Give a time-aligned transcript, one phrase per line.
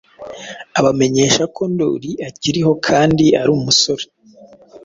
[0.79, 4.05] abamenyesha ko Ndoli akiriho kandi ari umusore.